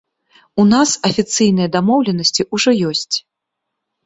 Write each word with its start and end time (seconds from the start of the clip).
У 0.61 0.63
нас 0.69 0.93
афіцыйныя 1.09 1.67
дамоўленасці 1.75 2.47
ўжо 2.59 2.75
ёсць. 2.95 3.15